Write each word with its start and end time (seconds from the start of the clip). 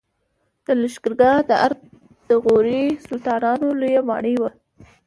د 0.65 0.67
لښکرګاه 0.81 1.39
د 1.49 1.51
ارک 1.65 1.79
د 2.27 2.29
غوري 2.43 2.83
سلطانانو 3.05 3.67
لوی 3.79 3.95
ماڼۍ 4.09 4.35
وه 4.41 4.51